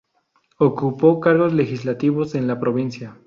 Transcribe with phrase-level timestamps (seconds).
[0.57, 3.19] Ocupó cargos legislativos en la provincia.